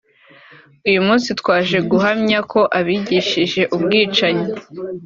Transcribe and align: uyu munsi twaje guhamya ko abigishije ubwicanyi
uyu 0.87 1.01
munsi 1.07 1.29
twaje 1.39 1.77
guhamya 1.91 2.39
ko 2.51 2.59
abigishije 2.79 3.61
ubwicanyi 3.75 4.47